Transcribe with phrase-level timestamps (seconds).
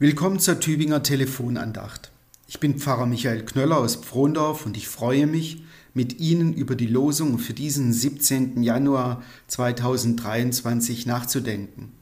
[0.00, 2.12] Willkommen zur Tübinger Telefonandacht.
[2.46, 6.86] Ich bin Pfarrer Michael Knöller aus Pfrondorf und ich freue mich, mit Ihnen über die
[6.86, 8.62] Losung für diesen 17.
[8.62, 11.94] Januar 2023 nachzudenken.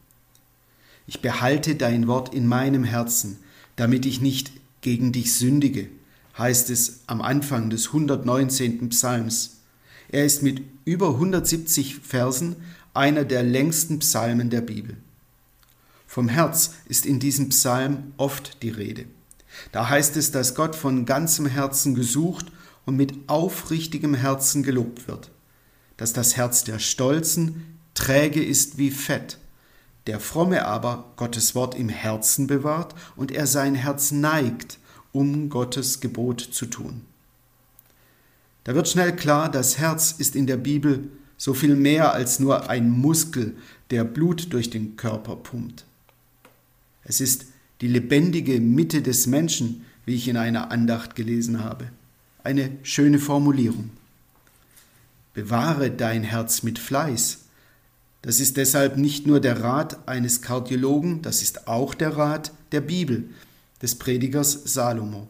[1.06, 3.38] Ich behalte dein Wort in meinem Herzen,
[3.76, 4.52] damit ich nicht
[4.82, 5.88] gegen dich sündige,
[6.36, 8.90] heißt es am Anfang des 119.
[8.90, 9.62] Psalms.
[10.10, 12.56] Er ist mit über 170 Versen
[12.92, 14.98] einer der längsten Psalmen der Bibel.
[16.16, 19.04] Vom Herz ist in diesem Psalm oft die Rede.
[19.70, 22.46] Da heißt es, dass Gott von ganzem Herzen gesucht
[22.86, 25.30] und mit aufrichtigem Herzen gelobt wird,
[25.98, 29.36] dass das Herz der Stolzen träge ist wie Fett,
[30.06, 34.78] der Fromme aber Gottes Wort im Herzen bewahrt und er sein Herz neigt,
[35.12, 37.02] um Gottes Gebot zu tun.
[38.64, 42.70] Da wird schnell klar, das Herz ist in der Bibel so viel mehr als nur
[42.70, 43.54] ein Muskel,
[43.90, 45.84] der Blut durch den Körper pumpt.
[47.06, 47.46] Es ist
[47.80, 51.90] die lebendige Mitte des Menschen, wie ich in einer Andacht gelesen habe.
[52.42, 53.90] Eine schöne Formulierung.
[55.34, 57.38] Bewahre dein Herz mit Fleiß.
[58.22, 62.80] Das ist deshalb nicht nur der Rat eines Kardiologen, das ist auch der Rat der
[62.80, 63.28] Bibel,
[63.82, 65.28] des Predigers Salomo.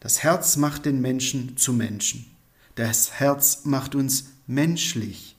[0.00, 2.26] Das Herz macht den Menschen zu Menschen.
[2.76, 5.36] Das Herz macht uns menschlich.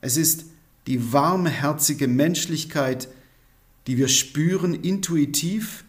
[0.00, 0.46] Es ist
[0.86, 3.08] die warmherzige Menschlichkeit,
[3.86, 5.84] die wir spüren intuitiv,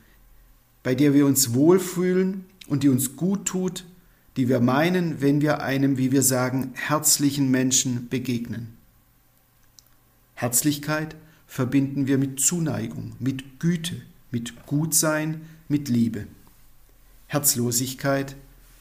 [0.83, 3.85] bei der wir uns wohlfühlen und die uns gut tut,
[4.37, 8.77] die wir meinen, wenn wir einem, wie wir sagen, herzlichen Menschen begegnen.
[10.35, 11.15] Herzlichkeit
[11.47, 13.95] verbinden wir mit Zuneigung, mit Güte,
[14.29, 16.27] mit Gutsein, mit Liebe.
[17.27, 18.35] Herzlosigkeit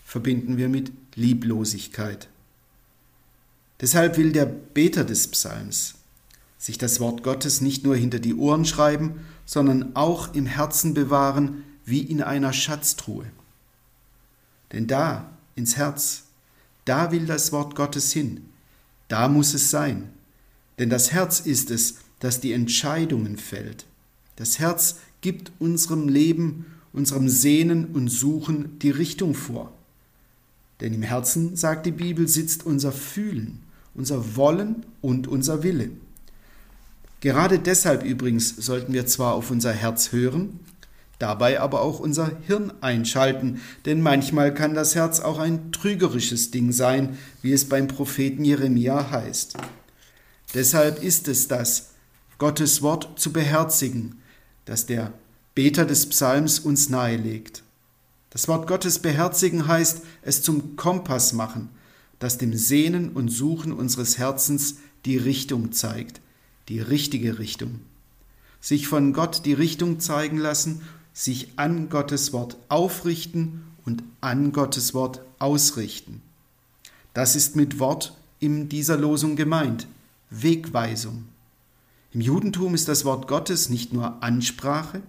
[0.05, 2.29] verbinden wir mit Lieblosigkeit.
[3.81, 5.96] Deshalb will der Beter des Psalms
[6.67, 11.63] sich das Wort Gottes nicht nur hinter die Ohren schreiben, sondern auch im Herzen bewahren
[11.85, 13.27] wie in einer Schatztruhe.
[14.73, 16.25] Denn da, ins Herz,
[16.85, 18.47] da will das Wort Gottes hin,
[19.07, 20.11] da muss es sein.
[20.81, 23.87] Denn das Herz ist es, das die Entscheidungen fällt.
[24.35, 29.73] Das Herz gibt unserem Leben, unserem Sehnen und Suchen die Richtung vor.
[30.81, 33.61] Denn im Herzen, sagt die Bibel, sitzt unser Fühlen,
[33.95, 35.91] unser Wollen und unser Wille.
[37.27, 40.61] Gerade deshalb übrigens sollten wir zwar auf unser Herz hören,
[41.19, 46.71] dabei aber auch unser Hirn einschalten, denn manchmal kann das Herz auch ein trügerisches Ding
[46.71, 49.55] sein, wie es beim Propheten Jeremia heißt.
[50.55, 51.95] Deshalb ist es das,
[52.39, 54.23] Gottes Wort zu beherzigen,
[54.65, 55.13] das der
[55.57, 57.65] Beter des Psalms uns nahelegt.
[58.31, 61.71] Das Wort Gottes beherzigen heißt, es zum Kompass machen,
[62.21, 66.21] das dem Sehnen und Suchen unseres Herzens die Richtung zeigt,
[66.69, 67.81] die richtige Richtung.
[68.61, 70.83] Sich von Gott die Richtung zeigen lassen,
[71.13, 76.21] sich an Gottes Wort aufrichten und an Gottes Wort ausrichten.
[77.15, 79.87] Das ist mit Wort in dieser Losung gemeint,
[80.31, 81.25] Wegweisung.
[82.13, 85.03] Im Judentum ist das Wort Gottes nicht nur Ansprache,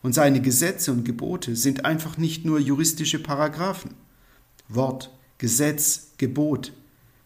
[0.00, 3.94] und seine Gesetze und Gebote sind einfach nicht nur juristische Paragraphen.
[4.68, 6.72] Wort, Gesetz, Gebot,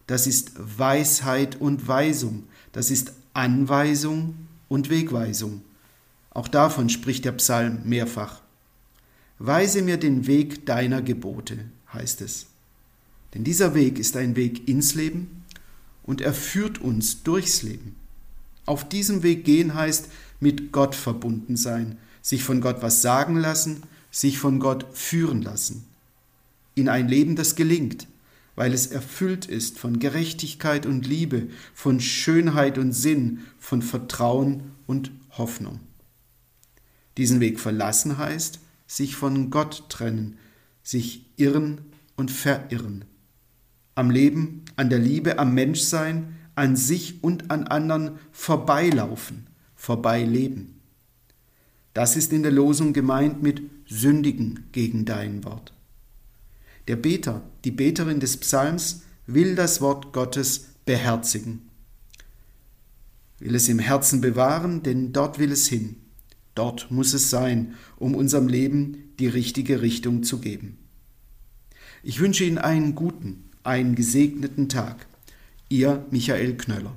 [0.06, 4.34] das ist Weisheit und Weisung, das ist Anweisung
[4.68, 5.62] und Wegweisung.
[6.30, 8.40] Auch davon spricht der Psalm mehrfach.
[9.38, 11.58] Weise mir den Weg deiner Gebote,
[11.92, 12.46] heißt es.
[13.34, 15.44] Denn dieser Weg ist ein Weg ins Leben
[16.02, 17.96] und er führt uns durchs Leben.
[18.66, 20.08] Auf diesem Weg gehen heißt
[20.40, 25.84] mit Gott verbunden sein, sich von Gott was sagen lassen, sich von Gott führen lassen.
[26.74, 28.06] In ein Leben, das gelingt,
[28.54, 35.10] weil es erfüllt ist von Gerechtigkeit und Liebe, von Schönheit und Sinn, von Vertrauen und
[35.30, 35.80] Hoffnung.
[37.16, 40.38] Diesen Weg verlassen heißt, sich von Gott trennen,
[40.82, 41.80] sich irren
[42.16, 43.04] und verirren.
[43.94, 50.80] Am Leben, an der Liebe, am Menschsein, an sich und an anderen vorbeilaufen, vorbeileben.
[51.94, 55.74] Das ist in der Losung gemeint mit sündigen gegen dein Wort.
[56.88, 61.68] Der Beter, die Beterin des Psalms will das Wort Gottes beherzigen,
[63.38, 65.96] will es im Herzen bewahren, denn dort will es hin.
[66.54, 70.78] Dort muss es sein, um unserem Leben die richtige Richtung zu geben.
[72.02, 75.06] Ich wünsche Ihnen einen guten, einen gesegneten Tag.
[75.68, 76.94] Ihr Michael Knöller.